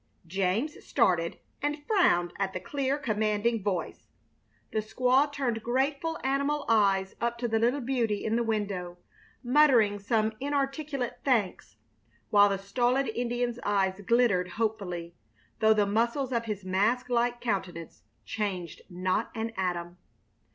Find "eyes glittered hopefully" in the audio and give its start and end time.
13.61-15.13